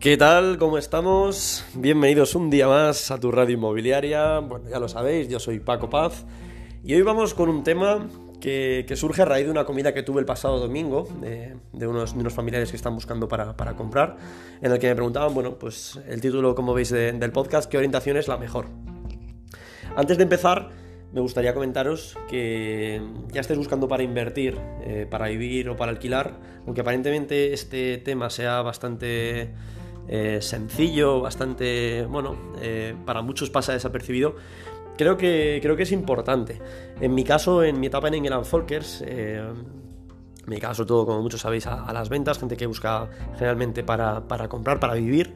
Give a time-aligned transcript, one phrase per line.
[0.00, 0.56] ¿Qué tal?
[0.56, 1.62] ¿Cómo estamos?
[1.74, 4.38] Bienvenidos un día más a tu radio inmobiliaria.
[4.38, 6.24] Bueno, ya lo sabéis, yo soy Paco Paz
[6.82, 8.08] y hoy vamos con un tema
[8.40, 12.70] que, surge a raíz de una comida que tuve el pasado domingo de, unos, familiares
[12.70, 14.16] que están buscando para, comprar,
[14.62, 18.16] en el que me preguntaban, bueno, pues el título, como veis, del podcast, ¿qué orientación
[18.16, 18.68] es la mejor?
[19.96, 20.70] Antes de empezar,
[21.12, 26.38] me gustaría comentaros que ya estés buscando para invertir, eh, para vivir o para alquilar,
[26.64, 29.50] aunque aparentemente este tema sea bastante
[30.12, 34.34] eh, sencillo, bastante, bueno, eh, para muchos pasa desapercibido,
[34.98, 36.60] creo que, creo que es importante.
[37.00, 39.54] En mi caso, en mi etapa en England Folkers, en
[40.46, 44.48] mi caso todo, como muchos sabéis, a, las ventas, gente que busca generalmente para, para
[44.48, 45.34] comprar, para vivir,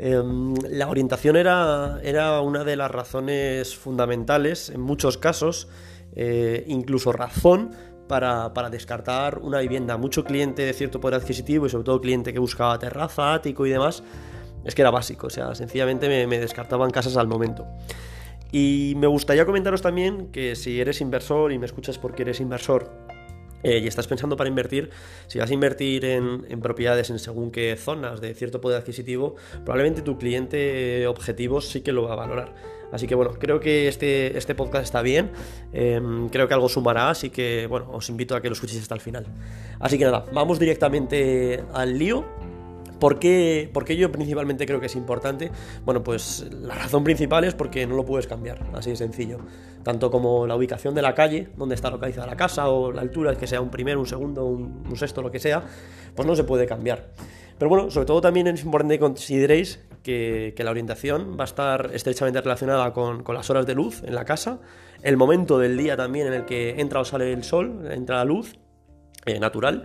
[0.00, 5.68] Em, la orientación era, era, una de las razones fundamentales, en muchos casos,
[6.12, 7.72] eh, incluso razón
[8.08, 9.96] para, descartar una vivienda.
[9.96, 13.70] Mucho cliente de cierto poder adquisitivo y sobre todo cliente que buscaba terraza, ático y
[13.70, 14.02] demás,
[14.64, 17.66] es que era básico, o sea, sencillamente me, me descartaban casas al momento.
[18.50, 22.90] Y me gustaría comentaros también que si eres inversor y me escuchas porque eres inversor,
[23.62, 24.90] eh, y estás pensando para invertir,
[25.26, 30.02] si vas a invertir en, propiedades en según qué zonas de cierto poder adquisitivo, probablemente
[30.02, 32.54] tu cliente objetivo sí que lo va a valorar.
[32.90, 35.30] Así que bueno, creo que este, este podcast está bien,
[35.72, 38.94] em, creo que algo sumará, así que bueno, os invito a que lo escuchéis hasta
[38.94, 39.26] el final.
[39.78, 42.24] Así que nada, vamos directamente al lío
[42.98, 45.50] ¿Por qué, yo principalmente creo que es importante?
[45.84, 49.38] Bueno, pues la razón principal es porque no lo puedes cambiar, así de sencillo.
[49.84, 53.36] Tanto como la ubicación de la calle, donde está localizada la casa, o la altura,
[53.36, 55.62] que sea un primero, un segundo, un, sexto, lo que sea,
[56.14, 57.10] pues no se puede cambiar.
[57.56, 61.90] Pero bueno, sobre todo también es importante que consideréis que, la orientación va a estar
[61.94, 64.58] estrechamente relacionada con, las horas de luz en la casa,
[65.02, 68.24] el momento del día también en el que entra o sale el sol, entra la
[68.24, 68.56] luz
[69.26, 69.84] eh, natural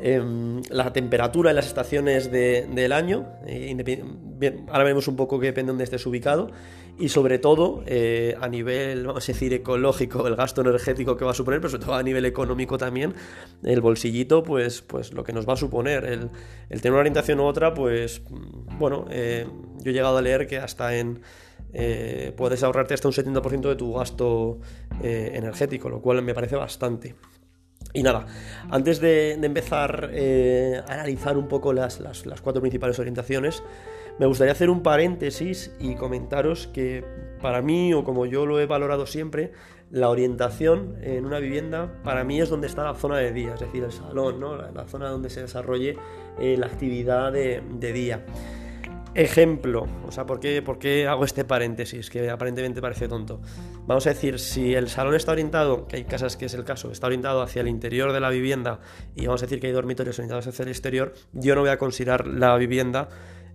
[0.00, 4.02] Em, la temperatura en las estaciones del año, eh,
[4.68, 6.50] ahora veremos un poco que depende de dónde estés ubicado,
[6.98, 11.30] y sobre todo eh, a nivel, vamos a decir, ecológico, el gasto energético que va
[11.30, 13.14] a suponer, pero sobre todo a nivel económico también,
[13.62, 16.04] el bolsillito, pues, pues lo que nos va a suponer.
[16.04, 16.30] El,
[16.80, 18.22] tener una orientación u otra, pues
[18.78, 19.46] bueno, eh,
[19.82, 21.20] yo he llegado a leer que hasta en...
[22.36, 24.58] puedes ahorrarte hasta un 70% de tu gasto
[25.00, 27.14] energético, lo cual me parece bastante.
[27.94, 28.26] Y nada,
[28.70, 32.00] antes de, empezar eh, a analizar un poco las,
[32.42, 33.62] cuatro principales orientaciones,
[34.18, 37.04] me gustaría hacer un paréntesis y comentaros que
[37.42, 39.52] para mí, o como yo lo he valorado siempre,
[39.90, 43.60] la orientación en una vivienda para mí es donde está la zona de día, es
[43.60, 44.56] decir, el salón, ¿no?
[44.56, 45.96] la, zona donde se desarrolle
[46.40, 48.24] eh, la actividad de día.
[49.14, 53.42] Ejemplo, o sea, ¿por qué, ¿por qué, hago este paréntesis que aparentemente parece tonto?
[53.86, 56.90] Vamos a decir, si el salón está orientado, que hay casas que es el caso,
[56.90, 58.80] está orientado hacia el interior de la vivienda
[59.14, 61.76] y vamos a decir que hay dormitorios orientados hacia el exterior, yo no voy a
[61.76, 63.08] considerar la vivienda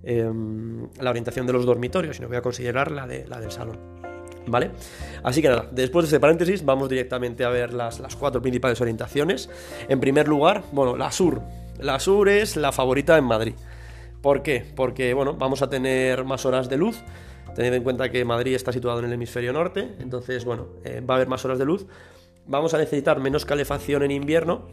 [0.03, 3.79] em, la orientación de los dormitorios, sino voy a considerar la, de, la del salón.
[4.45, 4.71] ¿Vale?
[5.23, 8.79] Así que nada, después de este paréntesis vamos directamente a ver las, las cuatro principales
[8.79, 9.49] orientaciones.
[9.89, 11.41] En primer lugar, bueno, la sur.
[11.79, 13.55] La sur es la favorita en Madrid.
[14.27, 14.65] ¿Por qué?
[14.75, 17.01] Porque bueno, vamos a tener más horas de luz,
[17.55, 21.13] teniendo en cuenta que Madrid está situado en el hemisferio norte, entonces bueno, eh, va
[21.13, 21.85] a haber más horas de luz.
[22.45, 24.67] Vamos a necesitar menos calefacción en invierno,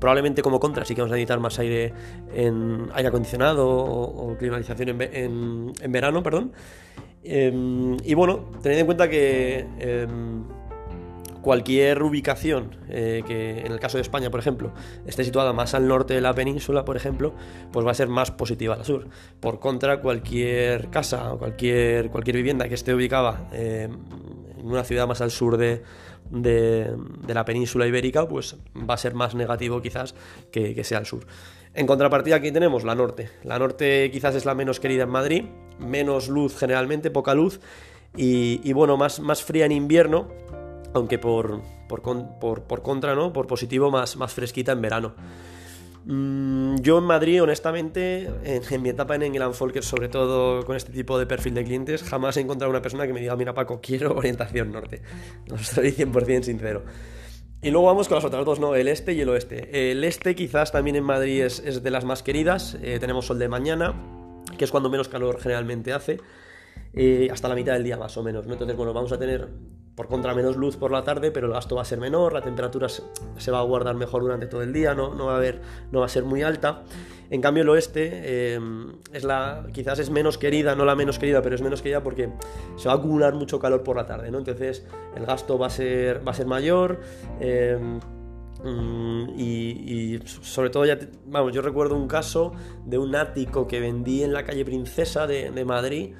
[0.00, 1.92] probablemente como contra sí que vamos a necesitar más aire
[2.34, 6.50] en aire acondicionado o, climatización en, verano, perdón.
[7.22, 10.42] Em, y bueno, tened en cuenta que em,
[11.48, 14.74] cualquier ubicación eh, que en el caso de España, por ejemplo,
[15.06, 17.32] esté situada más al norte de la península, por ejemplo,
[17.72, 19.08] pues va a ser más positiva al sur.
[19.40, 23.88] Por contra, cualquier casa o cualquier, cualquier vivienda que esté ubicada eh,
[24.58, 25.80] en una ciudad más al sur de,
[27.26, 30.14] la península ibérica, pues va a ser más negativo quizás
[30.52, 31.26] que, sea al sur.
[31.72, 33.30] En contrapartida aquí tenemos la norte.
[33.42, 35.44] La norte quizás es la menos querida en Madrid,
[35.78, 37.58] menos luz generalmente, poca luz,
[38.14, 40.28] y, y bueno, más, más fría en invierno,
[40.94, 43.32] aunque por, por, contra, ¿no?
[43.32, 45.14] Por positivo, más, más fresquita en verano.
[46.04, 50.92] Mm, yo en Madrid, honestamente, en, mi etapa en England Folker, sobre todo con este
[50.92, 53.80] tipo de perfil de clientes, jamás he encontrado una persona que me diga, mira Paco,
[53.82, 55.02] quiero orientación norte.
[55.48, 56.84] No estoy 100% sincero.
[57.60, 58.76] Y luego vamos con las otras dos, ¿no?
[58.76, 59.90] El este y el oeste.
[59.90, 62.78] El este quizás también en Madrid es, de las más queridas.
[62.82, 63.94] Eh, tenemos sol de mañana,
[64.56, 66.20] que es cuando menos calor generalmente hace.
[66.94, 68.46] Eh, hasta la mitad del día más o menos.
[68.46, 68.52] ¿no?
[68.52, 69.48] Entonces, bueno, vamos a tener
[69.98, 72.40] por contra menos luz por la tarde, pero el gasto va a ser menor, la
[72.40, 76.40] temperatura se, va a guardar mejor durante todo el día, no, va, a ser muy
[76.42, 76.84] alta.
[77.30, 78.60] En cambio el oeste eh,
[79.12, 82.30] es la, quizás es menos querida, no la menos querida, pero es menos querida porque
[82.76, 84.38] se va a acumular mucho calor por la tarde, ¿no?
[84.38, 84.86] Entonces
[85.16, 87.00] el gasto va a ser, mayor.
[87.40, 87.76] Eh,
[88.62, 90.84] mm, y, sobre todo,
[91.26, 92.52] vamos, yo recuerdo un caso
[92.86, 96.14] de un ático que vendí en la calle Princesa de Madrid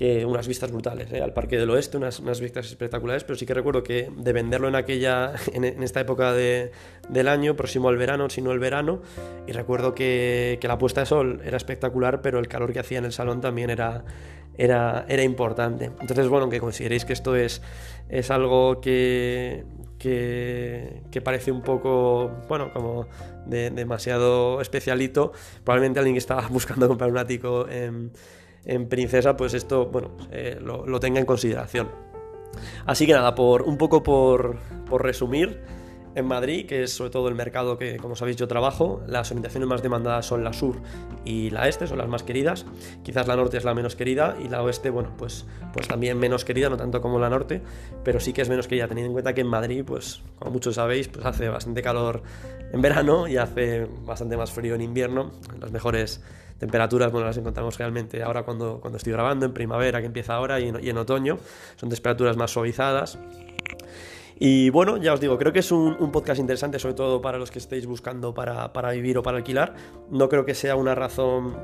[0.00, 1.20] que unas vistas brutales, ¿eh?
[1.20, 4.66] al Parque del Oeste, unas, unas, vistas espectaculares, pero sí que recuerdo que de venderlo
[4.66, 6.72] en aquella, en, esta época de,
[7.10, 9.02] del año, próximo al verano, si no el verano,
[9.46, 12.96] y recuerdo que, que, la puesta de sol era espectacular, pero el calor que hacía
[12.96, 14.06] en el salón también era,
[14.56, 15.90] era, era importante.
[16.00, 17.60] Entonces, bueno, que consideréis que esto es,
[18.08, 19.66] es algo que,
[19.98, 23.06] que, parece un poco, bueno, como
[23.44, 25.32] de, demasiado especialito,
[25.62, 28.12] probablemente alguien que estaba buscando comprar un ático en
[28.64, 31.88] en Princesa, pues esto, bueno, eh, lo, tenga en consideración.
[32.86, 34.58] Así que nada, por, un poco por,
[34.88, 35.60] por resumir,
[36.14, 39.68] en Madrid, que es sobre todo el mercado que, como sabéis, yo trabajo, las orientaciones
[39.68, 40.76] más demandadas son la sur
[41.24, 42.66] y la este, son las más queridas.
[43.02, 46.44] Quizás la norte es la menos querida y la oeste, bueno, pues, pues también menos
[46.44, 47.62] querida, no tanto como la norte,
[48.04, 50.74] pero sí que es menos querida, teniendo en cuenta que en Madrid, pues como muchos
[50.74, 52.22] sabéis, pues hace bastante calor
[52.72, 55.30] en verano y hace bastante más frío en invierno.
[55.60, 56.22] Las mejores
[56.58, 60.60] temperaturas, bueno, las encontramos realmente ahora cuando, cuando estoy grabando, en primavera, que empieza ahora,
[60.60, 61.38] y en, y en otoño.
[61.76, 63.18] Son temperaturas más suavizadas.
[64.42, 67.50] Y bueno, ya os digo, creo que es un, podcast interesante, sobre todo para los
[67.50, 69.74] que estéis buscando para, vivir o para alquilar.
[70.10, 71.58] No creo que sea una razón,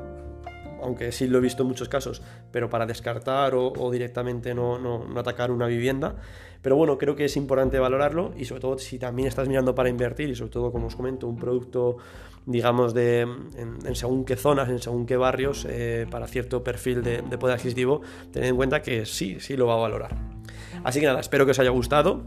[0.83, 2.21] aunque sí lo he visto en muchos casos,
[2.53, 6.17] pero para descartar o, directamente no, no, atacar una vivienda.
[6.61, 9.89] Pero bueno, creo que es importante valorarlo y sobre todo si también estás mirando para
[9.89, 11.97] invertir y sobre todo, como os comento, un producto,
[12.45, 17.23] digamos, de, en, según qué zonas, en según qué barrios, eh, para cierto perfil de,
[17.23, 18.03] de poder adquisitivo,
[18.33, 20.15] tened en cuenta que sí, sí lo va a valorar.
[20.85, 22.23] Así que nada, espero que os haya gustado.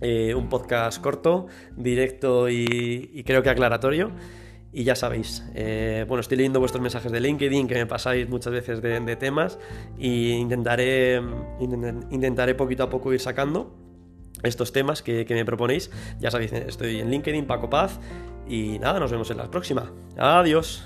[0.00, 1.46] Eh, un podcast corto,
[1.76, 4.12] directo y, creo que aclaratorio.
[4.72, 8.52] Y ya sabéis, eh, bueno, estoy leyendo vuestros mensajes de LinkedIn que me pasáis muchas
[8.52, 9.58] veces de, temas
[9.98, 11.22] y intentaré,
[12.10, 13.74] intentaré poquito a poco ir sacando
[14.42, 15.90] estos temas que, que me proponéis.
[16.20, 17.98] Ya sabéis, estoy en LinkedIn, Paco Paz.
[18.46, 19.90] Y nada, nos vemos en la próxima.
[20.16, 20.84] Adiós.